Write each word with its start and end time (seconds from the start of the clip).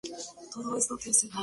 ¿ellos 0.03 0.87
beberían? 0.87 1.31